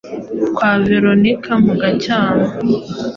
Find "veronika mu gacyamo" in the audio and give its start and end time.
0.87-2.47